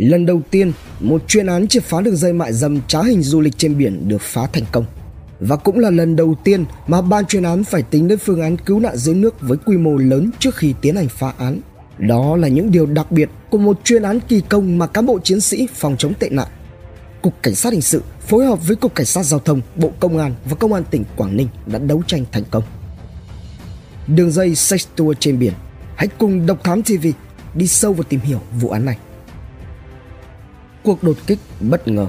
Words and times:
Lần 0.00 0.26
đầu 0.26 0.42
tiên, 0.50 0.72
một 1.00 1.22
chuyên 1.28 1.46
án 1.46 1.68
triệt 1.68 1.82
phá 1.82 2.00
đường 2.00 2.16
dây 2.16 2.32
mại 2.32 2.52
dâm 2.52 2.80
trá 2.86 3.02
hình 3.02 3.22
du 3.22 3.40
lịch 3.40 3.58
trên 3.58 3.78
biển 3.78 4.08
được 4.08 4.20
phá 4.20 4.46
thành 4.52 4.64
công. 4.72 4.84
Và 5.40 5.56
cũng 5.56 5.78
là 5.78 5.90
lần 5.90 6.16
đầu 6.16 6.34
tiên 6.44 6.64
mà 6.86 7.02
ban 7.02 7.26
chuyên 7.26 7.42
án 7.42 7.64
phải 7.64 7.82
tính 7.82 8.08
đến 8.08 8.18
phương 8.18 8.42
án 8.42 8.56
cứu 8.56 8.80
nạn 8.80 8.96
dưới 8.96 9.14
nước 9.14 9.40
với 9.40 9.58
quy 9.58 9.76
mô 9.76 9.96
lớn 9.96 10.30
trước 10.38 10.56
khi 10.56 10.74
tiến 10.80 10.96
hành 10.96 11.08
phá 11.08 11.32
án. 11.38 11.60
Đó 11.98 12.36
là 12.36 12.48
những 12.48 12.70
điều 12.70 12.86
đặc 12.86 13.12
biệt 13.12 13.28
của 13.50 13.58
một 13.58 13.80
chuyên 13.84 14.02
án 14.02 14.20
kỳ 14.28 14.40
công 14.48 14.78
mà 14.78 14.86
cán 14.86 15.06
bộ 15.06 15.18
chiến 15.18 15.40
sĩ 15.40 15.68
phòng 15.74 15.96
chống 15.98 16.14
tệ 16.14 16.28
nạn. 16.28 16.48
Cục 17.22 17.34
Cảnh 17.42 17.54
sát 17.54 17.72
Hình 17.72 17.82
sự 17.82 18.02
phối 18.20 18.46
hợp 18.46 18.68
với 18.68 18.76
Cục 18.76 18.94
Cảnh 18.94 19.06
sát 19.06 19.22
Giao 19.22 19.40
thông, 19.40 19.60
Bộ 19.76 19.92
Công 20.00 20.18
an 20.18 20.34
và 20.44 20.56
Công 20.56 20.72
an 20.72 20.82
tỉnh 20.90 21.04
Quảng 21.16 21.36
Ninh 21.36 21.48
đã 21.66 21.78
đấu 21.78 22.02
tranh 22.06 22.24
thành 22.32 22.44
công. 22.50 22.64
Đường 24.06 24.30
dây 24.30 24.54
sex 24.54 24.86
tour 24.96 25.16
trên 25.20 25.38
biển 25.38 25.52
Hãy 25.96 26.08
cùng 26.18 26.46
Độc 26.46 26.64
Thám 26.64 26.82
TV 26.82 27.06
đi 27.54 27.66
sâu 27.66 27.92
vào 27.92 28.02
tìm 28.02 28.20
hiểu 28.20 28.40
vụ 28.60 28.68
án 28.68 28.84
này. 28.84 28.98
Cuộc 30.82 31.02
đột 31.02 31.16
kích 31.26 31.38
bất 31.60 31.88
ngờ 31.88 32.08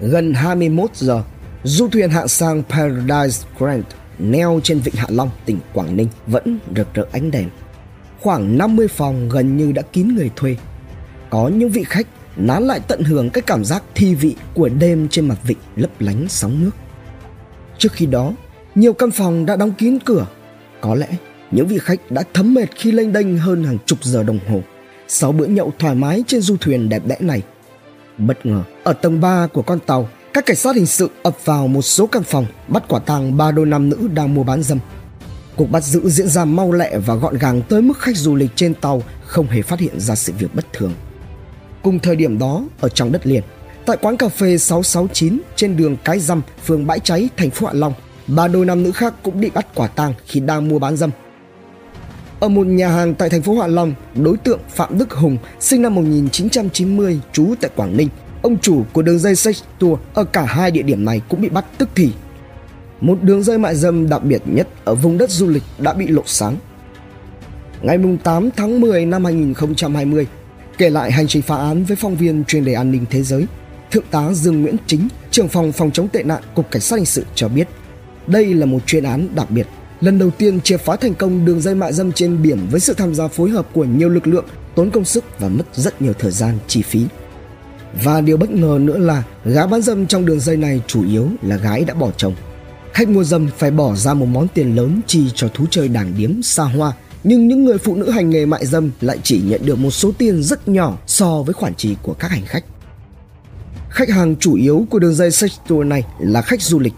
Gần 0.00 0.34
21 0.34 0.96
giờ, 0.96 1.22
du 1.64 1.88
thuyền 1.88 2.10
hạng 2.10 2.28
sang 2.28 2.62
Paradise 2.68 3.46
Grand 3.58 3.84
neo 4.18 4.60
trên 4.62 4.78
vịnh 4.78 4.94
Hạ 4.94 5.06
Long, 5.08 5.30
tỉnh 5.44 5.58
Quảng 5.72 5.96
Ninh 5.96 6.08
vẫn 6.26 6.58
rực 6.76 6.94
rỡ 6.94 7.04
ánh 7.12 7.30
đèn. 7.30 7.48
Khoảng 8.20 8.58
50 8.58 8.88
phòng 8.88 9.28
gần 9.28 9.56
như 9.56 9.72
đã 9.72 9.82
kín 9.82 10.14
người 10.14 10.30
thuê. 10.36 10.56
Có 11.30 11.48
những 11.48 11.70
vị 11.70 11.84
khách 11.84 12.06
nán 12.36 12.62
lại 12.62 12.80
tận 12.88 13.02
hưởng 13.02 13.30
cái 13.30 13.42
cảm 13.42 13.64
giác 13.64 13.82
thi 13.94 14.14
vị 14.14 14.36
của 14.54 14.68
đêm 14.68 15.08
trên 15.08 15.28
mặt 15.28 15.38
vịnh 15.46 15.58
lấp 15.76 15.90
lánh 16.00 16.26
sóng 16.28 16.64
nước. 16.64 16.70
Trước 17.78 17.92
khi 17.92 18.06
đó, 18.06 18.32
nhiều 18.74 18.92
căn 18.92 19.10
phòng 19.10 19.46
đã 19.46 19.56
đóng 19.56 19.72
kín 19.72 19.98
cửa. 20.04 20.26
Có 20.80 20.94
lẽ 20.94 21.08
những 21.50 21.66
vị 21.66 21.78
khách 21.78 22.10
đã 22.10 22.22
thấm 22.34 22.54
mệt 22.54 22.66
khi 22.74 22.92
lênh 22.92 23.12
đênh 23.12 23.38
hơn 23.38 23.64
hàng 23.64 23.78
chục 23.86 24.04
giờ 24.04 24.22
đồng 24.22 24.38
hồ 24.48 24.60
sáu 25.14 25.32
bữa 25.32 25.46
nhậu 25.46 25.72
thoải 25.78 25.94
mái 25.94 26.24
trên 26.26 26.40
du 26.40 26.56
thuyền 26.60 26.88
đẹp 26.88 27.02
đẽ 27.06 27.16
này. 27.20 27.42
Bất 28.18 28.46
ngờ, 28.46 28.62
ở 28.84 28.92
tầng 28.92 29.20
3 29.20 29.46
của 29.52 29.62
con 29.62 29.78
tàu, 29.86 30.08
các 30.32 30.46
cảnh 30.46 30.56
sát 30.56 30.76
hình 30.76 30.86
sự 30.86 31.10
ập 31.22 31.44
vào 31.44 31.68
một 31.68 31.82
số 31.82 32.06
căn 32.06 32.22
phòng 32.22 32.46
bắt 32.68 32.84
quả 32.88 33.00
tang 33.00 33.36
ba 33.36 33.50
đôi 33.50 33.66
nam 33.66 33.88
nữ 33.88 34.08
đang 34.14 34.34
mua 34.34 34.42
bán 34.42 34.62
dâm. 34.62 34.78
Cuộc 35.56 35.70
bắt 35.70 35.84
giữ 35.84 36.08
diễn 36.08 36.28
ra 36.28 36.44
mau 36.44 36.72
lẹ 36.72 36.98
và 36.98 37.14
gọn 37.14 37.38
gàng 37.38 37.62
tới 37.68 37.82
mức 37.82 37.98
khách 37.98 38.16
du 38.16 38.34
lịch 38.34 38.50
trên 38.56 38.74
tàu 38.74 39.02
không 39.24 39.46
hề 39.46 39.62
phát 39.62 39.80
hiện 39.80 40.00
ra 40.00 40.14
sự 40.14 40.32
việc 40.38 40.54
bất 40.54 40.72
thường. 40.72 40.92
Cùng 41.82 41.98
thời 41.98 42.16
điểm 42.16 42.38
đó, 42.38 42.64
ở 42.80 42.88
trong 42.88 43.12
đất 43.12 43.26
liền, 43.26 43.42
tại 43.86 43.96
quán 44.02 44.16
cà 44.16 44.28
phê 44.28 44.58
669 44.58 45.40
trên 45.56 45.76
đường 45.76 45.96
Cái 46.04 46.18
Dăm, 46.18 46.42
phường 46.64 46.86
Bãi 46.86 47.00
Cháy, 47.00 47.28
thành 47.36 47.50
phố 47.50 47.66
Hạ 47.66 47.72
Long, 47.72 47.92
ba 48.26 48.48
đôi 48.48 48.66
nam 48.66 48.82
nữ 48.82 48.92
khác 48.92 49.14
cũng 49.22 49.40
bị 49.40 49.50
bắt 49.50 49.66
quả 49.74 49.86
tang 49.86 50.14
khi 50.26 50.40
đang 50.40 50.68
mua 50.68 50.78
bán 50.78 50.96
dâm. 50.96 51.10
Ở 52.44 52.48
một 52.48 52.66
nhà 52.66 52.88
hàng 52.88 53.14
tại 53.14 53.28
thành 53.28 53.42
phố 53.42 53.60
Hạ 53.60 53.66
Long, 53.66 53.94
đối 54.14 54.36
tượng 54.36 54.60
Phạm 54.68 54.98
Đức 54.98 55.12
Hùng, 55.12 55.36
sinh 55.60 55.82
năm 55.82 55.94
1990, 55.94 57.20
trú 57.32 57.54
tại 57.60 57.70
Quảng 57.76 57.96
Ninh, 57.96 58.08
ông 58.42 58.58
chủ 58.58 58.84
của 58.92 59.02
đường 59.02 59.18
dây 59.18 59.34
sex 59.36 59.62
tour 59.78 59.98
ở 60.14 60.24
cả 60.24 60.44
hai 60.44 60.70
địa 60.70 60.82
điểm 60.82 61.04
này 61.04 61.20
cũng 61.28 61.40
bị 61.40 61.48
bắt 61.48 61.64
tức 61.78 61.88
thì. 61.94 62.10
Một 63.00 63.22
đường 63.22 63.42
dây 63.42 63.58
mại 63.58 63.74
dâm 63.74 64.08
đặc 64.08 64.24
biệt 64.24 64.42
nhất 64.44 64.68
ở 64.84 64.94
vùng 64.94 65.18
đất 65.18 65.30
du 65.30 65.48
lịch 65.48 65.62
đã 65.78 65.92
bị 65.92 66.06
lộ 66.06 66.22
sáng. 66.26 66.56
Ngày 67.82 67.98
8 68.24 68.50
tháng 68.56 68.80
10 68.80 69.06
năm 69.06 69.24
2020, 69.24 70.26
kể 70.78 70.90
lại 70.90 71.12
hành 71.12 71.26
trình 71.28 71.42
phá 71.42 71.56
án 71.56 71.84
với 71.84 71.96
phóng 71.96 72.16
viên 72.16 72.44
chuyên 72.44 72.64
đề 72.64 72.74
an 72.74 72.90
ninh 72.90 73.04
thế 73.10 73.22
giới, 73.22 73.46
Thượng 73.90 74.04
tá 74.10 74.32
Dương 74.32 74.62
Nguyễn 74.62 74.76
Chính, 74.86 75.08
trưởng 75.30 75.48
phòng 75.48 75.72
phòng 75.72 75.90
chống 75.90 76.08
tệ 76.08 76.22
nạn 76.22 76.42
Cục 76.54 76.70
Cảnh 76.70 76.82
sát 76.82 76.96
Hình 76.96 77.06
sự 77.06 77.24
cho 77.34 77.48
biết, 77.48 77.68
đây 78.26 78.54
là 78.54 78.66
một 78.66 78.86
chuyên 78.86 79.04
án 79.04 79.28
đặc 79.34 79.50
biệt 79.50 79.66
lần 80.04 80.18
đầu 80.18 80.30
tiên 80.30 80.60
triệt 80.60 80.80
phá 80.80 80.96
thành 80.96 81.14
công 81.14 81.44
đường 81.44 81.60
dây 81.60 81.74
mại 81.74 81.92
dâm 81.92 82.12
trên 82.12 82.42
biển 82.42 82.58
với 82.70 82.80
sự 82.80 82.94
tham 82.94 83.14
gia 83.14 83.28
phối 83.28 83.50
hợp 83.50 83.66
của 83.72 83.84
nhiều 83.84 84.08
lực 84.08 84.26
lượng, 84.26 84.44
tốn 84.74 84.90
công 84.90 85.04
sức 85.04 85.24
và 85.38 85.48
mất 85.48 85.64
rất 85.74 86.02
nhiều 86.02 86.12
thời 86.18 86.30
gian, 86.30 86.58
chi 86.66 86.82
phí. 86.82 87.06
Và 88.02 88.20
điều 88.20 88.36
bất 88.36 88.50
ngờ 88.50 88.78
nữa 88.80 88.98
là 88.98 89.22
gái 89.44 89.66
bán 89.66 89.82
dâm 89.82 90.06
trong 90.06 90.26
đường 90.26 90.40
dây 90.40 90.56
này 90.56 90.82
chủ 90.86 91.08
yếu 91.08 91.28
là 91.42 91.56
gái 91.56 91.84
đã 91.84 91.94
bỏ 91.94 92.10
chồng. 92.16 92.34
Khách 92.92 93.08
mua 93.08 93.24
dâm 93.24 93.48
phải 93.58 93.70
bỏ 93.70 93.94
ra 93.94 94.14
một 94.14 94.26
món 94.26 94.48
tiền 94.48 94.76
lớn 94.76 95.00
chi 95.06 95.26
cho 95.34 95.48
thú 95.48 95.64
chơi 95.70 95.88
đảng 95.88 96.14
điếm 96.16 96.42
xa 96.42 96.64
hoa, 96.64 96.92
nhưng 97.24 97.48
những 97.48 97.64
người 97.64 97.78
phụ 97.78 97.96
nữ 97.96 98.10
hành 98.10 98.30
nghề 98.30 98.46
mại 98.46 98.66
dâm 98.66 98.90
lại 99.00 99.18
chỉ 99.22 99.40
nhận 99.44 99.66
được 99.66 99.78
một 99.78 99.90
số 99.90 100.12
tiền 100.18 100.42
rất 100.42 100.68
nhỏ 100.68 100.98
so 101.06 101.42
với 101.42 101.54
khoản 101.54 101.74
chi 101.74 101.96
của 102.02 102.14
các 102.14 102.30
hành 102.30 102.46
khách. 102.46 102.64
Khách 103.88 104.08
hàng 104.08 104.36
chủ 104.36 104.54
yếu 104.54 104.86
của 104.90 104.98
đường 104.98 105.14
dây 105.14 105.30
sex 105.30 105.52
tour 105.68 105.86
này 105.86 106.02
là 106.20 106.42
khách 106.42 106.62
du 106.62 106.78
lịch. 106.78 106.94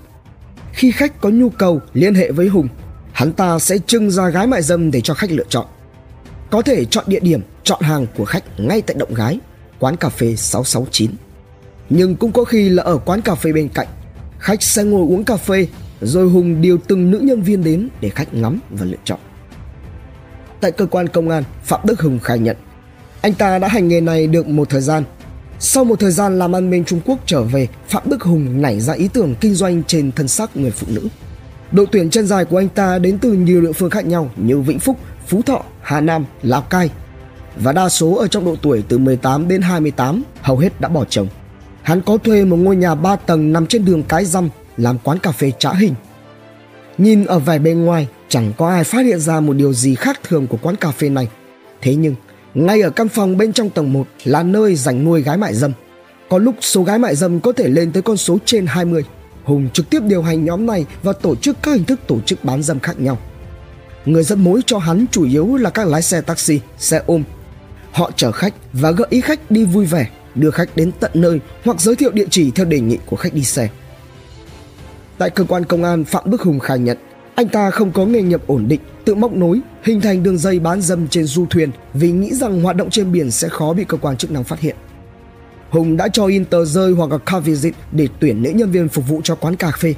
Khi 0.72 0.91
khách 0.91 1.21
có 1.21 1.28
nhu 1.28 1.49
cầu 1.49 1.81
liên 1.95 2.15
hệ 2.15 2.31
với 2.31 2.49
Hùng 2.49 2.69
hắn 3.16 3.32
ta 3.32 3.59
sẽ 3.59 3.78
trưng 3.87 4.10
ra 4.10 4.28
gái 4.28 4.47
mại 4.47 4.62
dâm 4.62 4.91
để 4.91 5.00
cho 5.00 5.15
khách 5.15 5.31
lựa 5.31 5.44
chọn. 5.49 5.66
Có 6.50 6.62
thể 6.62 6.84
chọn 6.84 7.04
địa 7.06 7.21
điểm, 7.21 7.41
chọn 7.65 7.81
hàng 7.82 8.06
của 8.16 8.25
khách 8.25 8.44
ngay 8.59 8.82
tại 8.82 8.97
động 8.99 9.15
gái, 9.15 9.38
quán 9.78 9.97
cà 9.97 10.09
phê 10.09 10.37
669. 10.37 11.10
Nhưng 11.91 12.16
cũng 12.16 12.32
có 12.32 12.44
khi 12.44 12.69
là 12.69 12.82
ở 12.82 12.99
quán 12.99 13.21
cà 13.21 13.34
phê 13.34 13.53
bên 13.53 13.69
cạnh, 13.69 13.87
khách 14.38 14.62
sẽ 14.62 14.84
ngồi 14.84 15.00
uống 15.00 15.25
cà 15.25 15.37
phê 15.37 15.66
rồi 16.00 16.28
Hùng 16.28 16.60
điều 16.60 16.78
từng 16.78 17.10
nữ 17.10 17.19
nhân 17.19 17.43
viên 17.43 17.65
đến 17.65 17.88
để 18.00 18.09
khách 18.09 18.34
ngắm 18.34 18.60
và 18.71 18.84
lựa 18.84 18.97
chọn. 19.04 19.19
Tại 20.60 20.72
cơ 20.72 20.87
quan 20.87 21.09
công 21.09 21.28
an, 21.28 21.43
Phạm 21.65 21.81
Đức 21.84 22.00
Hùng 22.00 22.19
khai 22.19 22.38
nhận 22.38 22.56
anh 23.21 23.34
ta 23.34 23.59
đã 23.59 23.69
hành 23.69 23.88
nghề 23.88 24.00
này 24.00 24.27
được 24.27 24.48
một 24.48 24.71
thời 24.71 24.81
gian. 24.81 25.04
Sau 25.59 25.84
một 25.84 26.00
thời 26.00 26.10
gian 26.10 26.38
làm 26.38 26.56
ăn 26.56 26.71
bên 26.71 26.84
Trung 26.84 27.00
Quốc 27.04 27.19
trở 27.27 27.43
về, 27.43 27.69
Phạm 27.88 28.03
Đức 28.06 28.22
Hùng 28.22 28.62
nảy 28.62 28.81
ra 28.81 28.93
ý 28.93 29.09
tưởng 29.09 29.34
kinh 29.41 29.54
doanh 29.54 29.83
trên 29.84 30.12
thân 30.12 30.28
xác 30.28 30.56
người 30.56 30.71
phụ 30.71 30.87
nữ. 30.91 31.09
Đội 31.77 31.87
tuyển 31.93 32.11
chân 32.11 32.27
dài 32.27 32.45
của 32.45 32.57
anh 32.57 32.69
ta 32.69 32.99
đến 32.99 33.19
từ 33.19 33.33
nhiều 33.33 33.61
địa 33.61 33.73
phương 33.73 33.91
khác 33.91 34.07
nhau 34.07 34.31
như 34.37 34.61
Vĩnh 34.61 34.79
Phúc, 34.79 34.97
Phú 35.27 35.43
Thọ, 35.43 35.63
Hà 35.83 36.01
Nam, 36.01 36.25
Lào 36.43 36.63
Cai 36.63 36.91
và 37.57 37.73
đa 37.73 37.89
số 37.89 38.15
ở 38.15 38.29
trong 38.29 38.45
độ 38.45 38.57
tuổi 38.63 38.85
từ 38.89 38.99
18 38.99 39.49
đến 39.49 39.63
28 39.63 40.23
hầu 40.43 40.59
hết 40.59 40.81
đã 40.81 40.89
bỏ 40.89 41.05
chồng. 41.05 41.29
Hắn 41.83 42.01
có 42.01 42.19
thuê 42.19 42.45
một 42.45 42.57
ngôi 42.57 42.77
nhà 42.77 42.95
3 42.95 43.17
tầng 43.17 43.53
nằm 43.53 43.67
trên 43.67 43.85
đường 43.85 44.03
Cái 44.03 44.25
Răm 44.25 44.49
làm 44.77 44.99
quán 44.99 45.19
cà 45.19 45.33
phê 45.33 45.53
trá 45.59 45.73
hình. 45.73 45.95
Nhìn 46.99 47.25
ở 47.25 47.39
vẻ 47.39 47.59
bên 47.59 47.85
ngoài 47.85 48.09
chẳng 48.29 48.53
có 48.59 48.69
ai 48.69 48.85
phát 48.85 49.07
hiện 49.07 49.21
ra 49.21 49.41
một 49.41 49.53
điều 49.53 49.73
gì 49.73 49.95
khác 49.95 50.21
thường 50.29 50.47
của 50.47 50.59
quán 50.63 50.77
cà 50.77 50.91
phê 50.91 51.09
này. 51.09 51.29
Thế 51.83 51.95
nhưng 51.95 52.15
ngay 52.55 52.81
ở 52.81 52.91
căn 52.91 53.09
phòng 53.09 53.37
bên 53.37 53.53
trong 53.53 53.71
tầng 53.71 53.93
1 53.93 54.07
là 54.25 54.43
nơi 54.43 54.75
dành 54.75 55.05
nuôi 55.05 55.23
gái 55.23 55.37
mại 55.37 55.55
dâm. 55.55 55.73
Có 56.29 56.39
lúc 56.39 56.55
số 56.61 56.83
gái 56.83 56.99
mại 56.99 57.17
dâm 57.17 57.41
có 57.41 57.53
thể 57.53 57.69
lên 57.69 57.93
tới 57.93 58.03
con 58.03 58.17
số 58.17 58.39
trên 58.45 58.67
20. 58.67 59.05
Hùng 59.47 59.69
trực 59.73 59.91
tiếp 59.91 60.03
điều 60.03 60.23
hành 60.23 60.45
nhóm 60.45 60.67
này 60.67 60.87
và 61.03 61.12
tổ 61.12 61.37
chức 61.37 61.57
các 61.62 61.73
hình 61.73 61.84
thức 61.84 62.01
tổ 62.07 62.21
chức 62.21 62.45
bán 62.45 62.62
dâm 62.62 62.81
khác 62.81 63.01
nhau. 63.01 63.19
Người 64.07 64.23
dẫn 64.23 64.45
mối 64.45 64.61
cho 64.67 64.79
hắn 64.79 65.07
chủ 65.11 65.25
yếu 65.25 65.57
là 65.57 65.71
các 65.71 65.87
lái 65.87 66.03
xe 66.03 66.21
taxi, 66.21 66.61
xe 66.79 67.03
ôm. 67.07 67.23
Họ 67.93 68.11
chở 68.17 68.33
khách 68.33 68.55
và 68.73 68.91
gợi 68.91 69.07
ý 69.11 69.21
khách 69.21 69.51
đi 69.51 69.65
vui 69.65 69.84
vẻ, 69.84 70.11
đưa 70.34 70.51
khách 70.51 70.77
đến 70.77 70.93
tận 71.01 71.11
nơi 71.15 71.41
hoặc 71.65 71.81
giới 71.81 71.97
thiệu 71.97 72.11
địa 72.11 72.27
chỉ 72.31 72.51
theo 72.51 72.67
đề 72.67 72.81
nghị 72.81 72.99
của 73.07 73.17
khách 73.17 73.34
đi 73.34 73.43
xe. 73.45 73.69
Tại 75.19 75.31
cơ 75.31 75.45
quan 75.45 75.65
công 75.65 75.84
an, 75.84 76.05
Phạm 76.05 76.31
Đức 76.31 76.41
Hùng 76.41 76.59
khai 76.59 76.78
nhận 76.78 76.99
anh 77.34 77.49
ta 77.49 77.71
không 77.71 77.93
có 77.93 78.07
nghề 78.07 78.23
nghiệp 78.23 78.43
ổn 78.47 78.69
định, 78.69 78.81
tự 79.05 79.15
móc 79.15 79.33
nối, 79.33 79.61
hình 79.83 80.01
thành 80.01 80.23
đường 80.23 80.39
dây 80.39 80.59
bán 80.59 80.83
dâm 80.83 81.09
trên 81.09 81.25
du 81.25 81.47
thuyền 81.51 81.71
vì 81.95 82.11
nghĩ 82.11 82.34
rằng 82.34 82.63
hoạt 82.63 82.77
động 82.77 82.91
trên 82.91 83.13
biển 83.13 83.31
sẽ 83.31 83.49
khó 83.49 83.73
bị 83.73 83.84
cơ 83.84 83.97
quan 83.97 84.17
chức 84.17 84.31
năng 84.31 84.45
phát 84.45 84.61
hiện. 84.61 84.77
Hùng 85.71 85.97
đã 85.97 86.09
cho 86.09 86.27
in 86.27 86.44
tờ 86.44 86.65
rơi 86.65 86.93
hoặc 86.93 87.10
là 87.10 87.19
car 87.19 87.44
visit 87.44 87.75
để 87.93 88.09
tuyển 88.21 88.43
nữ 88.43 88.50
nhân 88.50 88.71
viên 88.71 88.88
phục 88.88 89.09
vụ 89.09 89.21
cho 89.25 89.34
quán 89.34 89.56
cà 89.56 89.71
phê. 89.78 89.94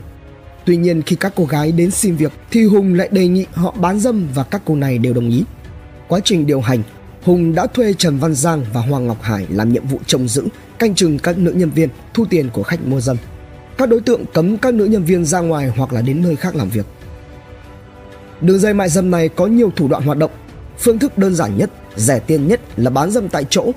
Tuy 0.65 0.77
nhiên 0.77 1.03
khi 1.03 1.17
các 1.17 1.33
cô 1.37 1.45
gái 1.45 1.73
đến 1.73 1.91
xin 1.91 2.17
việc 2.17 2.33
thì 2.51 2.65
Hùng 2.65 2.95
lại 2.95 3.09
đề 3.13 3.29
nghị 3.29 3.47
họ 3.53 3.75
bán 3.81 4.01
dâm 4.01 4.29
và 4.35 4.43
các 4.43 4.63
cô 4.65 4.75
này 4.75 4.99
đều 4.99 5.15
đồng 5.15 5.31
ý. 5.31 5.45
Quá 6.09 6.21
trình 6.25 6.47
điều 6.47 6.61
hành, 6.61 6.83
Hùng 7.23 7.55
đã 7.55 7.67
thuê 7.67 7.93
Trần 7.93 8.19
Văn 8.19 8.35
Giang 8.35 8.65
và 8.73 8.81
Hoàng 8.81 9.07
Ngọc 9.07 9.23
Hải 9.23 9.47
làm 9.51 9.73
nhiệm 9.73 9.87
vụ 9.87 10.01
trông 10.07 10.29
giữ, 10.29 10.45
canh 10.79 10.95
chừng 10.95 11.19
các 11.19 11.39
nữ 11.39 11.53
nhân 11.53 11.71
viên, 11.71 11.89
thu 12.15 12.25
tiền 12.31 12.51
của 12.53 12.63
khách 12.63 12.87
mua 12.87 13.01
dâm. 13.01 13.17
Các 13.79 13.89
đối 13.89 14.01
tượng 14.01 14.25
cấm 14.35 14.59
các 14.59 14.75
nữ 14.75 14.85
nhân 14.85 15.05
viên 15.05 15.25
ra 15.25 15.41
ngoài 15.41 15.69
hoặc 15.77 15.93
là 15.93 16.01
đến 16.01 16.23
nơi 16.23 16.37
khác 16.37 16.57
làm 16.57 16.69
việc. 16.69 16.87
Đường 18.41 18.59
dây 18.59 18.75
mại 18.75 18.89
dâm 18.89 19.11
này 19.11 19.29
có 19.29 19.47
nhiều 19.47 19.73
thủ 19.77 19.89
đoạn 19.89 20.03
hoạt 20.03 20.19
động. 20.19 20.31
Phương 20.79 20.99
thức 20.99 21.19
đơn 21.19 21.35
giản 21.35 21.59
nhất, 21.59 21.71
rẻ 21.97 22.19
tiền 22.19 22.49
nhất 22.49 22.61
là 22.77 22.91
bán 22.91 23.11
dâm 23.11 23.29
tại 23.29 23.45
chỗ 23.51 23.73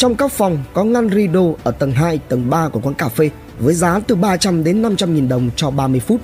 trong 0.00 0.14
các 0.14 0.32
phòng 0.32 0.58
có 0.72 0.84
ngăn 0.84 1.10
rido 1.10 1.40
ở 1.64 1.70
tầng 1.70 1.92
2, 1.92 2.18
tầng 2.28 2.50
3 2.50 2.68
của 2.68 2.80
quán 2.80 2.94
cà 2.94 3.08
phê 3.08 3.30
với 3.58 3.74
giá 3.74 4.00
từ 4.06 4.14
300 4.14 4.64
đến 4.64 4.82
500 4.82 5.14
nghìn 5.14 5.28
đồng 5.28 5.50
cho 5.56 5.70
30 5.70 6.00
phút. 6.00 6.20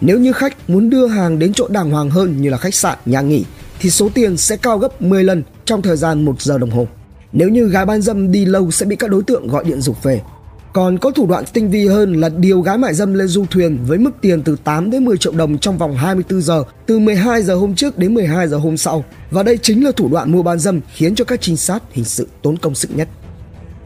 Nếu 0.00 0.18
như 0.18 0.32
khách 0.32 0.70
muốn 0.70 0.90
đưa 0.90 1.06
hàng 1.06 1.38
đến 1.38 1.52
chỗ 1.52 1.68
đàng 1.68 1.90
hoàng 1.90 2.10
hơn 2.10 2.42
như 2.42 2.50
là 2.50 2.58
khách 2.58 2.74
sạn, 2.74 2.98
nhà 3.06 3.20
nghỉ 3.20 3.44
thì 3.80 3.90
số 3.90 4.08
tiền 4.14 4.36
sẽ 4.36 4.56
cao 4.56 4.78
gấp 4.78 5.02
10 5.02 5.24
lần 5.24 5.42
trong 5.64 5.82
thời 5.82 5.96
gian 5.96 6.24
1 6.24 6.42
giờ 6.42 6.58
đồng 6.58 6.70
hồ. 6.70 6.86
Nếu 7.32 7.48
như 7.48 7.68
gái 7.68 7.86
bán 7.86 8.02
dâm 8.02 8.32
đi 8.32 8.44
lâu 8.44 8.70
sẽ 8.70 8.86
bị 8.86 8.96
các 8.96 9.10
đối 9.10 9.22
tượng 9.22 9.48
gọi 9.48 9.64
điện 9.64 9.80
dục 9.80 10.02
về 10.02 10.22
còn 10.72 10.98
có 10.98 11.10
thủ 11.10 11.26
đoạn 11.26 11.44
tinh 11.52 11.70
vi 11.70 11.86
hơn 11.86 12.12
là 12.12 12.28
điều 12.28 12.60
gái 12.60 12.78
mại 12.78 12.94
dâm 12.94 13.14
lên 13.14 13.28
du 13.28 13.44
thuyền 13.50 13.78
với 13.86 13.98
mức 13.98 14.10
tiền 14.20 14.42
từ 14.42 14.56
8 14.64 14.90
đến 14.90 15.04
10 15.04 15.16
triệu 15.16 15.32
đồng 15.32 15.58
trong 15.58 15.78
vòng 15.78 15.96
24 15.96 16.40
giờ, 16.42 16.64
từ 16.86 16.98
12 16.98 17.42
giờ 17.42 17.54
hôm 17.54 17.74
trước 17.74 17.98
đến 17.98 18.14
12 18.14 18.48
giờ 18.48 18.56
hôm 18.56 18.76
sau. 18.76 19.04
Và 19.30 19.42
đây 19.42 19.58
chính 19.62 19.84
là 19.84 19.92
thủ 19.92 20.08
đoạn 20.08 20.32
mua 20.32 20.42
bán 20.42 20.58
dâm 20.58 20.80
khiến 20.92 21.14
cho 21.14 21.24
các 21.24 21.40
trinh 21.40 21.56
sát 21.56 21.82
hình 21.90 22.04
sự 22.04 22.28
tốn 22.42 22.56
công 22.56 22.74
sức 22.74 22.96
nhất. 22.96 23.08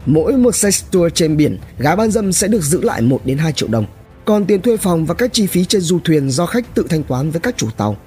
Mỗi 0.05 0.33
một 0.33 0.55
sex 0.55 0.83
tour 0.91 1.13
trên 1.13 1.37
biển, 1.37 1.59
gái 1.79 1.95
bán 1.95 2.11
dâm 2.11 2.33
sẽ 2.33 2.47
được 2.47 2.63
giữ 2.63 2.81
lại 2.81 3.01
1 3.01 3.21
đến 3.25 3.37
2 3.37 3.53
triệu 3.53 3.69
đồng. 3.69 3.85
Còn 4.25 4.45
tiền 4.45 4.61
thuê 4.61 4.77
phòng 4.77 5.05
và 5.05 5.13
các 5.13 5.33
chi 5.33 5.47
phí 5.47 5.65
trên 5.65 5.81
du 5.81 5.99
thuyền 6.03 6.29
do 6.29 6.45
khách 6.45 6.75
tự 6.75 6.85
thanh 6.89 7.03
toán 7.03 7.31
với 7.31 7.39
các 7.41 7.57
chủ 7.57 7.67
tàu. 7.77 7.97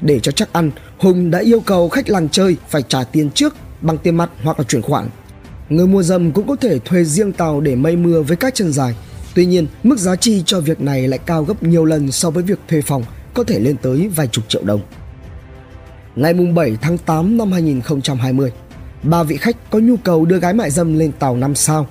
Để 0.00 0.20
cho 0.20 0.32
chắc 0.32 0.52
ăn, 0.52 0.70
Hùng 0.98 1.30
đã 1.30 1.38
yêu 1.38 1.60
cầu 1.60 1.88
khách 1.88 2.08
làng 2.08 2.28
chơi 2.28 2.56
phải 2.68 2.82
trả 2.82 3.04
tiền 3.04 3.30
trước 3.30 3.54
bằng 3.80 3.98
tiền 3.98 4.16
mặt 4.16 4.30
hoặc 4.42 4.58
là 4.58 4.64
chuyển 4.68 4.82
khoản. 4.82 5.08
Người 5.68 5.86
mua 5.86 6.02
dâm 6.02 6.32
cũng 6.32 6.48
có 6.48 6.56
thể 6.56 6.78
thuê 6.78 7.04
riêng 7.04 7.32
tàu 7.32 7.60
để 7.60 7.74
mây 7.74 7.96
mưa 7.96 8.22
với 8.22 8.36
các 8.36 8.54
chân 8.54 8.72
dài. 8.72 8.94
Tuy 9.34 9.46
nhiên, 9.46 9.66
mức 9.82 9.98
giá 9.98 10.16
chi 10.16 10.42
cho 10.46 10.60
việc 10.60 10.80
này 10.80 11.08
lại 11.08 11.18
cao 11.18 11.44
gấp 11.44 11.62
nhiều 11.62 11.84
lần 11.84 12.12
so 12.12 12.30
với 12.30 12.42
việc 12.42 12.58
thuê 12.68 12.80
phòng, 12.82 13.04
có 13.34 13.44
thể 13.44 13.60
lên 13.60 13.76
tới 13.82 14.08
vài 14.16 14.26
chục 14.26 14.44
triệu 14.48 14.62
đồng. 14.64 14.80
Ngày 16.16 16.34
7 16.34 16.76
tháng 16.80 16.98
8 16.98 17.36
năm 17.36 17.52
2020, 17.52 18.52
ba 19.02 19.22
vị 19.22 19.36
khách 19.36 19.70
có 19.70 19.78
nhu 19.78 19.96
cầu 19.96 20.24
đưa 20.24 20.38
gái 20.38 20.54
mại 20.54 20.70
dâm 20.70 20.98
lên 20.98 21.12
tàu 21.12 21.36
5 21.36 21.54
sao. 21.54 21.86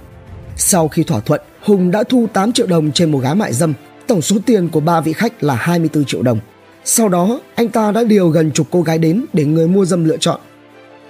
Sau 0.56 0.88
khi 0.88 1.03
thỏa 1.03 1.19
thuận, 1.19 1.41
Hùng 1.62 1.91
đã 1.91 2.03
thu 2.03 2.27
8 2.33 2.51
triệu 2.51 2.68
đồng 2.68 2.91
trên 2.91 3.12
một 3.12 3.19
gái 3.19 3.35
mại 3.35 3.53
dâm, 3.53 3.74
tổng 4.07 4.21
số 4.21 4.38
tiền 4.45 4.69
của 4.69 4.79
ba 4.79 5.01
vị 5.01 5.13
khách 5.13 5.44
là 5.44 5.56
24 5.56 6.06
triệu 6.06 6.21
đồng. 6.21 6.39
Sau 6.85 7.09
đó, 7.09 7.39
anh 7.56 7.69
ta 7.69 7.91
đã 7.91 8.03
điều 8.03 8.29
gần 8.29 8.51
chục 8.51 8.68
cô 8.71 8.81
gái 8.81 8.97
đến 8.97 9.25
để 9.33 9.45
người 9.45 9.68
mua 9.68 9.85
dâm 9.85 10.06
lựa 10.06 10.18
chọn. 10.18 10.39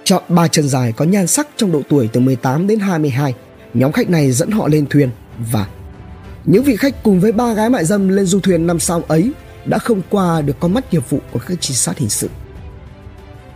Chọn 0.08 0.22
ba 0.28 0.48
chân 0.48 0.68
dài 0.68 0.92
có 0.92 1.04
nhan 1.04 1.26
sắc 1.26 1.48
trong 1.56 1.72
độ 1.72 1.82
tuổi 1.88 2.08
từ 2.12 2.20
18 2.20 2.66
đến 2.66 2.78
22. 2.78 3.34
Nhóm 3.74 3.92
khách 3.92 4.10
này 4.10 4.32
dẫn 4.32 4.50
họ 4.50 4.68
lên 4.68 4.86
thuyền 4.86 5.10
và 5.52 5.68
những 6.44 6.62
vị 6.62 6.76
khách 6.76 7.02
cùng 7.02 7.20
với 7.20 7.32
ba 7.32 7.52
gái 7.52 7.70
mại 7.70 7.84
dâm 7.84 8.08
lên 8.08 8.26
du 8.26 8.40
thuyền 8.40 8.66
năm 8.66 8.78
sao 8.80 9.02
ấy 9.08 9.32
đã 9.64 9.78
không 9.78 10.02
qua 10.10 10.40
được 10.40 10.60
con 10.60 10.74
mắt 10.74 10.92
nghiệp 10.92 11.10
vụ 11.10 11.18
của 11.32 11.38
các 11.46 11.58
trinh 11.60 11.76
sát 11.76 11.98
hình 11.98 12.08
sự. 12.08 12.28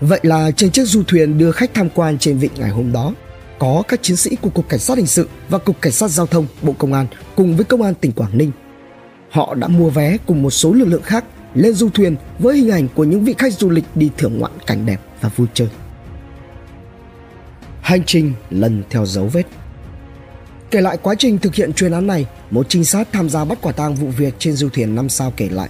Vậy 0.01 0.21
là 0.23 0.51
trên 0.51 0.71
chiếc 0.71 0.85
du 0.85 1.03
thuyền 1.03 1.39
đưa 1.39 1.53
khách 1.53 1.75
tham 1.75 1.89
quan 1.95 2.19
trên 2.19 2.39
vịnh 2.39 2.53
ngày 2.57 2.71
hôm 2.71 2.93
đó, 2.93 3.15
có 3.59 3.83
các 3.89 4.03
chiến 4.03 4.17
sĩ 4.17 4.37
của 4.41 4.51
Cục 4.51 4.69
Cảnh 4.69 4.81
sát 4.81 4.99
Hình 4.99 5.07
sự 5.07 5.29
và 5.49 5.59
Cục 5.59 5.81
Cảnh 5.81 5.93
sát 5.93 6.09
Giao 6.09 6.27
thông, 6.27 6.47
Bộ 6.63 6.75
Công 6.79 6.93
an 6.93 7.07
cùng 7.35 7.57
với 7.57 7.65
Công 7.65 7.83
an 7.83 7.95
tỉnh 7.95 8.13
Quảng 8.13 8.39
Ninh. 8.39 8.51
Họ 9.31 9.55
đã 9.55 9.69
mua 9.69 9.91
vé 9.91 10.17
cùng 10.27 10.43
một 10.43 10.51
số 10.51 10.73
lực 10.73 10.89
lượng 10.89 11.03
khác 11.03 11.25
lên 11.55 11.73
du 11.73 11.89
thuyền 11.89 12.17
với 12.39 12.57
hình 12.57 12.71
ảnh 12.71 12.89
của 12.95 13.05
những 13.05 13.25
vị 13.25 13.35
khách 13.39 13.53
du 13.53 13.71
lịch 13.71 13.85
đi 13.95 14.11
thưởng 14.19 14.39
ngoạn 14.39 14.53
cảnh 14.67 14.87
đẹp 14.87 15.01
và 15.21 15.31
vui 15.37 15.47
chơi. 15.55 15.69
Hành 17.83 18.05
trình 18.07 18.33
lần 18.51 18.83
theo 18.91 19.07
dấu 19.07 19.27
vết 19.27 19.47
Kể 20.71 20.81
lại 20.81 20.99
quá 21.03 21.15
trình 21.19 21.39
thực 21.39 21.55
hiện 21.55 21.73
chuyên 21.73 21.93
án 21.93 22.07
này, 22.07 22.27
một 22.51 22.67
trinh 22.69 22.85
sát 22.85 23.09
tham 23.13 23.29
gia 23.29 23.45
bắt 23.45 23.59
quả 23.63 23.73
tang 23.73 23.95
vụ 23.95 24.09
việc 24.09 24.35
trên 24.39 24.55
du 24.55 24.69
thuyền 24.69 24.95
năm 24.95 25.09
sao 25.09 25.33
kể 25.37 25.49
lại. 25.49 25.69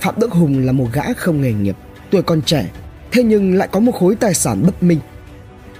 Phạm 0.00 0.14
Đức 0.18 0.32
Hùng 0.32 0.66
là 0.66 0.72
một 0.72 0.86
gã 0.92 1.12
không 1.16 1.40
nghề 1.40 1.52
nghiệp, 1.52 1.76
tuổi 2.10 2.22
còn 2.22 2.42
trẻ, 2.42 2.70
thế 3.12 3.22
nhưng 3.22 3.54
lại 3.54 3.68
có 3.72 3.80
một 3.80 3.92
khối 3.92 4.16
tài 4.16 4.34
sản 4.34 4.62
bất 4.66 4.82
minh. 4.82 4.98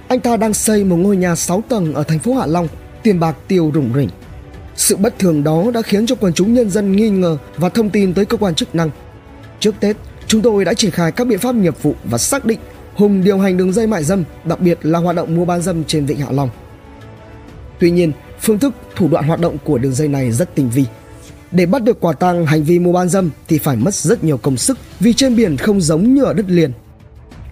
Anh 0.07 0.19
ta 0.19 0.37
đang 0.37 0.53
xây 0.53 0.83
một 0.83 0.95
ngôi 0.95 1.17
nhà 1.17 1.35
6 1.35 1.63
tầng 1.69 1.93
ở 1.93 2.03
thành 2.03 2.19
phố 2.19 2.33
Hạ 2.33 2.45
Long, 2.45 2.67
tiền 3.03 3.19
bạc 3.19 3.35
tiêu 3.47 3.71
rủng 3.73 3.93
rỉnh. 3.95 4.09
Sự 4.75 4.95
bất 4.95 5.19
thường 5.19 5.43
đó 5.43 5.63
đã 5.73 5.81
khiến 5.81 6.05
cho 6.05 6.15
quần 6.15 6.33
chúng 6.33 6.53
nhân 6.53 6.69
dân 6.69 6.95
nghi 6.95 7.09
ngờ 7.09 7.37
và 7.57 7.69
thông 7.69 7.89
tin 7.89 8.13
tới 8.13 8.25
cơ 8.25 8.37
quan 8.37 8.55
chức 8.55 8.75
năng. 8.75 8.89
Trước 9.59 9.75
Tết, 9.79 9.95
chúng 10.27 10.41
tôi 10.41 10.65
đã 10.65 10.73
triển 10.73 10.91
khai 10.91 11.11
các 11.11 11.27
biện 11.27 11.39
pháp 11.39 11.55
nghiệp 11.55 11.75
vụ 11.81 11.95
và 12.03 12.17
xác 12.17 12.45
định 12.45 12.59
Hùng 12.97 13.23
điều 13.23 13.39
hành 13.39 13.57
đường 13.57 13.73
dây 13.73 13.87
mại 13.87 14.03
dâm, 14.03 14.23
đặc 14.45 14.59
biệt 14.61 14.79
là 14.81 14.99
hoạt 14.99 15.15
động 15.15 15.35
mua 15.35 15.45
bán 15.45 15.61
dâm 15.61 15.83
trên 15.83 16.05
Vịnh 16.05 16.17
Hạ 16.17 16.27
Long. 16.31 16.49
Tuy 17.79 17.91
nhiên, 17.91 18.11
phương 18.39 18.59
thức, 18.59 18.73
thủ 18.95 19.07
đoạn 19.07 19.27
hoạt 19.27 19.39
động 19.39 19.57
của 19.63 19.77
đường 19.77 19.93
dây 19.93 20.07
này 20.07 20.31
rất 20.31 20.55
tinh 20.55 20.69
vi. 20.69 20.85
Để 21.51 21.65
bắt 21.65 21.83
được 21.83 21.99
quả 21.99 22.13
tang 22.13 22.45
hành 22.45 22.63
vi 22.63 22.79
mua 22.79 22.93
bán 22.93 23.09
dâm 23.09 23.29
thì 23.47 23.57
phải 23.57 23.75
mất 23.75 23.93
rất 23.93 24.23
nhiều 24.23 24.37
công 24.37 24.57
sức 24.57 24.77
vì 24.99 25.13
trên 25.13 25.35
biển 25.35 25.57
không 25.57 25.81
giống 25.81 26.13
như 26.13 26.23
ở 26.23 26.33
đất 26.33 26.45
liền. 26.49 26.71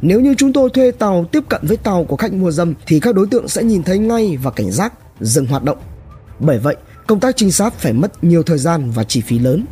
Nếu 0.01 0.21
như 0.21 0.35
chúng 0.37 0.53
tôi 0.53 0.69
thuê 0.69 0.91
tàu 0.91 1.25
tiếp 1.31 1.43
cận 1.49 1.61
với 1.63 1.77
tàu 1.77 2.03
của 2.03 2.15
khách 2.15 2.33
mua 2.33 2.51
dâm 2.51 2.73
thì 2.87 2.99
các 2.99 3.15
đối 3.15 3.27
tượng 3.27 3.47
sẽ 3.47 3.63
nhìn 3.63 3.83
thấy 3.83 3.97
ngay 3.97 4.37
và 4.43 4.51
cảnh 4.51 4.71
giác, 4.71 4.93
dừng 5.19 5.45
hoạt 5.45 5.63
động. 5.63 5.77
Bởi 6.39 6.59
vậy, 6.59 6.75
công 7.07 7.19
tác 7.19 7.37
trinh 7.37 7.51
sát 7.51 7.73
phải 7.73 7.93
mất 7.93 8.23
nhiều 8.23 8.43
thời 8.43 8.57
gian 8.57 8.91
và 8.91 9.03
chi 9.03 9.21
phí 9.21 9.39
lớn. 9.39 9.65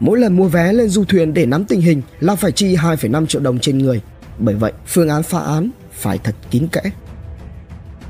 Mỗi 0.00 0.18
lần 0.18 0.36
mua 0.36 0.48
vé 0.48 0.72
lên 0.72 0.88
du 0.88 1.04
thuyền 1.04 1.34
để 1.34 1.46
nắm 1.46 1.64
tình 1.64 1.80
hình 1.80 2.02
là 2.20 2.34
phải 2.34 2.52
chi 2.52 2.76
2,5 2.76 3.26
triệu 3.26 3.40
đồng 3.40 3.58
trên 3.58 3.78
người. 3.78 4.00
Bởi 4.42 4.54
vậy, 4.54 4.72
phương 4.86 5.08
án 5.08 5.22
phá 5.22 5.40
án 5.40 5.70
phải 5.92 6.18
thật 6.18 6.34
kín 6.50 6.66
kẽ. 6.72 6.82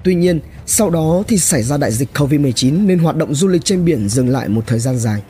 Tuy 0.05 0.15
nhiên, 0.15 0.41
sau 0.67 0.91
đó 0.91 1.23
thì 1.29 1.39
xảy 1.39 1.63
ra 1.63 1.77
đại 1.77 1.93
dịch 1.93 2.09
Covid-19 2.15 2.87
nên 2.87 2.99
hoạt 2.99 3.17
động 3.17 3.35
du 3.35 3.49
lịch 3.49 3.65
trên 3.65 3.85
biển 3.85 4.09
dừng 4.09 4.29
lại 4.29 4.49
một 4.49 4.63
thời 4.67 4.79
gian 4.79 4.99
dài. 4.99 5.23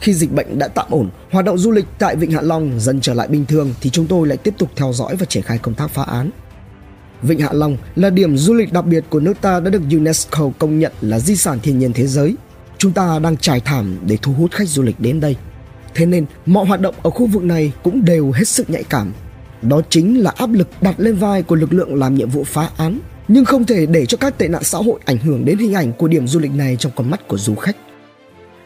Khi 0.00 0.14
dịch 0.14 0.32
bệnh 0.32 0.58
đã 0.58 0.68
tạm 0.68 0.86
ổn, 0.90 1.10
hoạt 1.30 1.44
động 1.44 1.58
du 1.58 1.70
lịch 1.70 1.84
tại 1.98 2.16
Vịnh 2.16 2.30
Hạ 2.30 2.40
Long 2.40 2.80
dần 2.80 3.00
trở 3.00 3.14
lại 3.14 3.28
bình 3.28 3.46
thường 3.46 3.74
thì 3.80 3.90
chúng 3.90 4.06
tôi 4.06 4.28
lại 4.28 4.36
tiếp 4.36 4.54
tục 4.58 4.70
theo 4.76 4.92
dõi 4.92 5.16
và 5.16 5.26
triển 5.26 5.42
khai 5.42 5.58
công 5.58 5.74
tác 5.74 5.90
phá 5.90 6.02
án. 6.02 6.30
Vịnh 7.22 7.40
Hạ 7.40 7.48
Long 7.52 7.76
là 7.96 8.10
điểm 8.10 8.36
du 8.36 8.54
lịch 8.54 8.72
đặc 8.72 8.86
biệt 8.86 9.04
của 9.10 9.20
nước 9.20 9.40
ta 9.40 9.60
đã 9.60 9.70
được 9.70 9.82
UNESCO 9.90 10.50
công 10.58 10.78
nhận 10.78 10.92
là 11.00 11.18
di 11.18 11.36
sản 11.36 11.58
thiên 11.62 11.78
nhiên 11.78 11.92
thế 11.92 12.06
giới. 12.06 12.36
Chúng 12.78 12.92
ta 12.92 13.18
đang 13.18 13.36
trải 13.36 13.60
thảm 13.60 13.98
để 14.06 14.18
thu 14.22 14.32
hút 14.32 14.52
khách 14.52 14.68
du 14.68 14.82
lịch 14.82 15.00
đến 15.00 15.20
đây. 15.20 15.36
Thế 15.94 16.06
nên 16.06 16.26
mọi 16.46 16.66
hoạt 16.66 16.80
động 16.80 16.94
ở 17.02 17.10
khu 17.10 17.26
vực 17.26 17.42
này 17.42 17.72
cũng 17.82 18.04
đều 18.04 18.32
hết 18.32 18.48
sức 18.48 18.70
nhạy 18.70 18.84
cảm. 18.84 19.12
Đó 19.62 19.80
chính 19.90 20.22
là 20.22 20.32
áp 20.36 20.52
lực 20.52 20.68
đặt 20.80 20.94
lên 20.98 21.14
vai 21.16 21.42
của 21.42 21.54
lực 21.54 21.72
lượng 21.72 21.94
làm 21.94 22.14
nhiệm 22.14 22.28
vụ 22.28 22.44
phá 22.44 22.70
án, 22.76 22.98
nhưng 23.28 23.44
không 23.44 23.64
thể 23.64 23.86
để 23.86 24.06
cho 24.06 24.16
các 24.16 24.38
tệ 24.38 24.48
nạn 24.48 24.64
xã 24.64 24.78
hội 24.78 25.00
ảnh 25.04 25.18
hưởng 25.18 25.44
đến 25.44 25.58
hình 25.58 25.74
ảnh 25.74 25.92
của 25.92 26.08
điểm 26.08 26.26
du 26.26 26.40
lịch 26.40 26.54
này 26.54 26.76
trong 26.76 26.92
con 26.96 27.10
mắt 27.10 27.28
của 27.28 27.38
du 27.38 27.54
khách. 27.54 27.76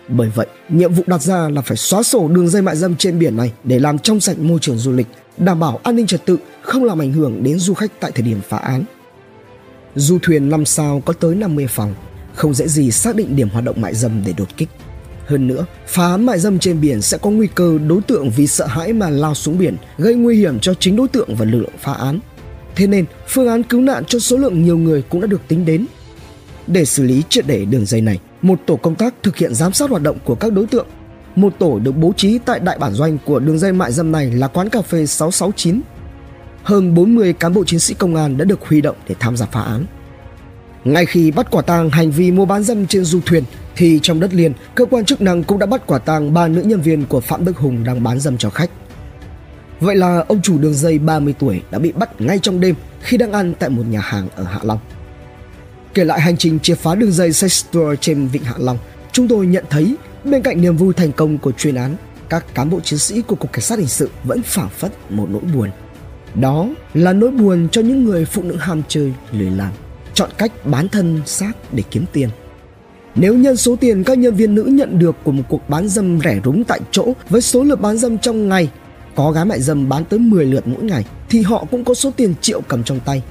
Bởi 0.08 0.30
vậy, 0.34 0.46
nhiệm 0.68 0.92
vụ 0.92 1.02
đặt 1.06 1.22
ra 1.22 1.48
là 1.48 1.60
phải 1.60 1.76
xóa 1.76 2.02
sổ 2.02 2.28
đường 2.28 2.48
dây 2.48 2.62
mại 2.62 2.76
dâm 2.76 2.96
trên 2.96 3.18
biển 3.18 3.36
này 3.36 3.52
để 3.64 3.78
làm 3.78 3.98
trong 3.98 4.20
sạch 4.20 4.38
môi 4.38 4.58
trường 4.58 4.78
du 4.78 4.92
lịch, 4.92 5.06
đảm 5.36 5.60
bảo 5.60 5.80
an 5.82 5.96
ninh 5.96 6.06
trật 6.06 6.26
tự, 6.26 6.38
không 6.62 6.84
làm 6.84 7.02
ảnh 7.02 7.12
hưởng 7.12 7.42
đến 7.42 7.58
du 7.58 7.74
khách 7.74 8.00
tại 8.00 8.12
thời 8.14 8.22
điểm 8.22 8.40
phá 8.48 8.58
án. 8.58 8.84
Du 9.94 10.18
thuyền 10.22 10.50
5 10.50 10.64
sao 10.64 11.02
có 11.04 11.12
tới 11.12 11.34
50 11.34 11.66
phòng, 11.66 11.94
không 12.34 12.54
dễ 12.54 12.68
gì 12.68 12.90
xác 12.90 13.16
định 13.16 13.36
điểm 13.36 13.48
hoạt 13.48 13.64
động 13.64 13.80
mại 13.80 13.94
dâm 13.94 14.22
để 14.26 14.32
đột 14.36 14.56
kích. 14.56 14.68
Hơn 15.26 15.46
nữa, 15.46 15.66
phá 15.86 16.06
án 16.06 16.26
mại 16.26 16.38
dâm 16.38 16.58
trên 16.58 16.80
biển 16.80 17.02
sẽ 17.02 17.18
có 17.18 17.30
nguy 17.30 17.46
cơ 17.54 17.78
đối 17.88 18.02
tượng 18.02 18.30
vì 18.30 18.46
sợ 18.46 18.66
hãi 18.66 18.92
mà 18.92 19.10
lao 19.10 19.34
xuống 19.34 19.58
biển, 19.58 19.76
gây 19.98 20.14
nguy 20.14 20.36
hiểm 20.36 20.60
cho 20.60 20.74
chính 20.74 20.96
đối 20.96 21.08
tượng 21.08 21.36
và 21.36 21.44
lực 21.44 21.58
lượng 21.58 21.78
phá 21.78 21.92
án. 21.92 22.18
Thế 22.76 22.86
nên, 22.86 23.04
phương 23.28 23.48
án 23.48 23.62
cứu 23.62 23.80
nạn 23.80 24.04
cho 24.04 24.18
số 24.18 24.36
lượng 24.36 24.62
nhiều 24.62 24.78
người 24.78 25.02
cũng 25.02 25.20
đã 25.20 25.26
được 25.26 25.40
tính 25.48 25.64
đến. 25.64 25.86
Để 26.66 26.84
xử 26.84 27.02
lý 27.02 27.22
triệt 27.28 27.46
để 27.46 27.64
đường 27.64 27.86
dây 27.86 28.00
này, 28.00 28.18
một 28.42 28.58
tổ 28.66 28.76
công 28.76 28.94
tác 28.94 29.14
thực 29.22 29.36
hiện 29.36 29.54
giám 29.54 29.72
sát 29.72 29.90
hoạt 29.90 30.02
động 30.02 30.18
của 30.24 30.34
các 30.34 30.52
đối 30.52 30.66
tượng. 30.66 30.86
Một 31.36 31.54
tổ 31.58 31.78
được 31.78 31.96
bố 31.96 32.12
trí 32.16 32.38
tại 32.38 32.60
đại 32.60 32.78
bản 32.78 32.92
doanh 32.92 33.18
của 33.24 33.38
đường 33.38 33.58
dây 33.58 33.72
mại 33.72 33.92
dâm 33.92 34.12
này 34.12 34.30
là 34.30 34.48
quán 34.48 34.68
cà 34.68 34.82
phê 34.82 35.06
669. 35.06 35.80
Hơn 36.62 36.94
40 36.94 37.32
cán 37.32 37.54
bộ 37.54 37.64
chiến 37.64 37.80
sĩ 37.80 37.94
công 37.94 38.16
an 38.16 38.36
đã 38.36 38.44
được 38.44 38.68
huy 38.68 38.80
động 38.80 38.96
để 39.08 39.14
tham 39.20 39.36
gia 39.36 39.46
phá 39.46 39.60
án. 39.62 39.84
Ngay 40.84 41.06
khi 41.06 41.30
bắt 41.30 41.50
quả 41.50 41.62
tang 41.62 41.90
hành 41.90 42.10
vi 42.10 42.30
mua 42.30 42.44
bán 42.44 42.62
dâm 42.62 42.86
trên 42.86 43.04
du 43.04 43.20
thuyền 43.26 43.44
thì 43.76 44.00
trong 44.02 44.20
đất 44.20 44.34
liền, 44.34 44.52
cơ 44.74 44.84
quan 44.84 45.04
chức 45.04 45.20
năng 45.20 45.44
cũng 45.44 45.58
đã 45.58 45.66
bắt 45.66 45.86
quả 45.86 45.98
tang 45.98 46.34
ba 46.34 46.48
nữ 46.48 46.62
nhân 46.62 46.80
viên 46.80 47.06
của 47.06 47.20
Phạm 47.20 47.44
Đức 47.44 47.56
Hùng 47.56 47.84
đang 47.84 48.02
bán 48.02 48.20
dâm 48.20 48.38
cho 48.38 48.50
khách. 48.50 48.70
Vậy 49.80 49.96
là 49.96 50.24
ông 50.28 50.42
chủ 50.42 50.58
đường 50.58 50.74
dây 50.74 50.98
30 50.98 51.34
tuổi 51.38 51.62
đã 51.70 51.78
bị 51.78 51.92
bắt 51.92 52.20
ngay 52.20 52.38
trong 52.38 52.60
đêm 52.60 52.74
khi 53.00 53.16
đang 53.16 53.32
ăn 53.32 53.54
tại 53.58 53.70
một 53.70 53.82
nhà 53.90 54.00
hàng 54.00 54.28
ở 54.36 54.44
Hạ 54.44 54.58
Long. 54.62 54.78
Kể 55.94 56.04
lại 56.04 56.20
hành 56.20 56.36
trình 56.36 56.58
triệt 56.60 56.78
phá 56.78 56.94
đường 56.94 57.12
dây 57.12 57.32
sex 57.32 57.64
tour 57.72 57.98
trên 58.00 58.26
Vịnh 58.26 58.44
Hạ 58.44 58.54
Long, 58.58 58.78
chúng 59.12 59.28
tôi 59.28 59.46
nhận 59.46 59.64
thấy 59.70 59.96
bên 60.24 60.42
cạnh 60.42 60.60
niềm 60.60 60.76
vui 60.76 60.94
thành 60.94 61.12
công 61.12 61.38
của 61.38 61.52
chuyên 61.52 61.74
án, 61.74 61.96
các 62.28 62.54
cán 62.54 62.70
bộ 62.70 62.80
chiến 62.80 62.98
sĩ 62.98 63.22
của 63.22 63.36
Cục 63.36 63.52
Cảnh 63.52 63.62
sát 63.62 63.78
Hình 63.78 63.88
sự 63.88 64.10
vẫn 64.24 64.42
phảng 64.42 64.68
phất 64.68 64.92
một 65.10 65.28
nỗi 65.30 65.42
buồn. 65.54 65.70
Đó 66.34 66.68
là 66.94 67.12
nỗi 67.12 67.30
buồn 67.30 67.68
cho 67.72 67.80
những 67.80 68.04
người 68.04 68.24
phụ 68.24 68.42
nữ 68.42 68.56
ham 68.56 68.82
chơi, 68.88 69.12
lười 69.32 69.50
làm, 69.50 69.72
chọn 70.14 70.30
cách 70.38 70.52
bán 70.64 70.88
thân 70.88 71.20
xác 71.26 71.52
để 71.72 71.82
kiếm 71.90 72.04
tiền. 72.12 72.28
Nếu 73.14 73.34
nhân 73.34 73.56
số 73.56 73.76
tiền 73.76 74.04
các 74.04 74.18
nhân 74.18 74.34
viên 74.34 74.54
nữ 74.54 74.62
nhận 74.62 74.98
được 74.98 75.16
của 75.24 75.32
một 75.32 75.42
cuộc 75.48 75.68
bán 75.68 75.88
dâm 75.88 76.20
rẻ 76.20 76.40
rúng 76.44 76.64
tại 76.64 76.80
chỗ 76.90 77.12
với 77.28 77.40
số 77.40 77.62
lượt 77.62 77.80
bán 77.80 77.98
dâm 77.98 78.18
trong 78.18 78.48
ngày 78.48 78.70
có 79.14 79.30
gái 79.30 79.44
mại 79.44 79.60
dâm 79.60 79.88
bán 79.88 80.04
tới 80.04 80.18
10 80.18 80.46
lượt 80.46 80.66
mỗi 80.66 80.82
ngày 80.82 81.04
thì 81.28 81.42
họ 81.42 81.64
cũng 81.70 81.84
có 81.84 81.94
số 81.94 82.10
tiền 82.16 82.34
triệu 82.40 82.60
cầm 82.60 82.84
trong 82.84 83.00
tay. 83.00 83.22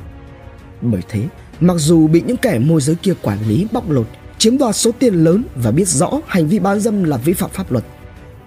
Bởi 0.82 1.02
thế, 1.10 1.24
mặc 1.60 1.76
dù 1.78 2.08
bị 2.08 2.24
những 2.28 2.38
kẻ 2.38 2.60
môi 2.60 2.82
giới 2.82 2.96
kia 2.96 3.14
quản 3.22 3.38
lý 3.48 3.68
bóc 3.72 3.90
lột, 3.90 4.08
chiếm 4.38 4.58
đoạt 4.58 4.76
số 4.76 4.92
tiền 5.00 5.14
lớn 5.14 5.44
và 5.56 5.72
biết 5.72 5.88
rõ 5.88 6.12
hành 6.28 6.48
vi 6.48 6.60
bán 6.60 6.80
dâm 6.80 7.04
là 7.04 7.18
vi 7.18 7.34
phạm 7.34 7.50
pháp 7.54 7.72
luật, 7.72 7.84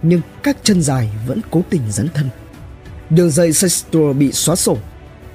nhưng 0.03 0.21
các 0.43 0.57
chân 0.63 0.83
dài 0.83 1.11
vẫn 1.27 1.41
cố 1.51 1.63
tình 1.71 1.83
dấn 1.91 2.09
thân. 2.15 2.29
Đường 3.11 3.31
dây 3.31 3.53
sex 3.53 3.85
tour 3.91 4.17
bị 4.17 4.33
xóa 4.33 4.57
sổ. 4.57 4.77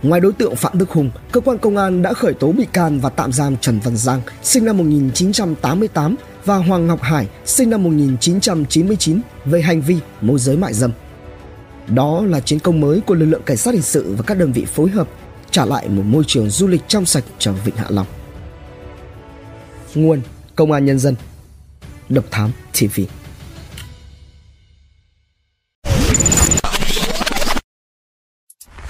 Ngoài 0.03 0.21
đối 0.21 0.33
tượng 0.33 0.55
Phạm 0.55 0.77
Đức 0.77 0.89
Hùng, 0.89 1.11
cơ 1.31 1.39
quan 1.41 1.57
công 1.57 1.77
an 1.77 2.01
đã 2.01 2.13
khởi 2.13 2.33
tố 2.33 2.51
bị 2.51 2.65
can 2.73 2.99
và 2.99 3.09
tạm 3.09 3.31
giam 3.31 3.57
Trần 3.57 3.79
Văn 3.79 3.97
Giang, 3.97 4.21
sinh 4.43 4.65
năm 4.65 4.77
1988 4.77 6.15
và 6.45 6.55
Hoàng 6.55 6.87
Ngọc 6.87 7.01
Hải, 7.01 7.27
sinh 7.45 7.69
năm 7.69 7.83
1999 7.83 9.21
về 9.45 9.61
hành 9.61 9.81
vi 9.81 9.97
môi 10.21 10.39
giới 10.39 10.57
mại 10.57 10.73
dâm. 10.73 10.91
Đó 11.87 12.25
là 12.25 12.39
chiến 12.39 12.59
công 12.59 12.81
mới 12.81 13.01
của 13.01 13.13
lực 13.15 13.25
lượng 13.25 13.41
cảnh 13.45 13.57
sát 13.57 13.73
hình 13.73 13.83
sự 13.83 14.15
và 14.17 14.23
các 14.27 14.37
đơn 14.37 14.51
vị 14.51 14.65
phối 14.65 14.89
hợp 14.89 15.07
trả 15.51 15.65
lại 15.65 15.89
một 15.89 16.03
môi 16.05 16.23
trường 16.27 16.49
du 16.49 16.67
lịch 16.67 16.81
trong 16.87 17.05
sạch 17.05 17.23
cho 17.39 17.51
Vịnh 17.65 17.75
Hạ 17.75 17.85
Long. 17.89 18.07
Nguồn 19.95 20.21
Công 20.55 20.71
an 20.71 20.85
Nhân 20.85 20.99
dân 20.99 21.15
Độc 22.09 22.25
Thám 22.31 22.51
TV 22.79 23.01